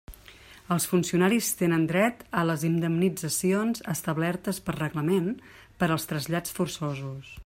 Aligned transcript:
Els 0.75 0.85
funcionaris 0.91 1.49
tenen 1.59 1.83
dret 1.91 2.23
a 2.41 2.45
les 2.51 2.63
indemnitzacions 2.69 3.85
establertes 3.95 4.63
per 4.69 4.77
reglament 4.79 5.29
per 5.83 5.91
als 5.97 6.13
trasllats 6.13 6.61
forçosos. 6.61 7.35